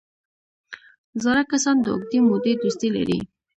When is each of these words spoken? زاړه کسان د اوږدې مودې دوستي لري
زاړه 1.23 1.43
کسان 1.51 1.75
د 1.81 1.85
اوږدې 1.93 2.19
مودې 2.27 2.53
دوستي 2.61 2.89
لري 2.95 3.19